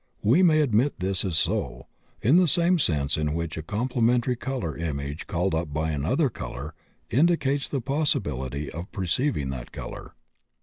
[0.23, 1.85] We may admit this is so,
[2.23, 6.73] in the same sense in which a complementary color image called up by another color
[7.11, 10.15] indicates the possibility of perceiving that color.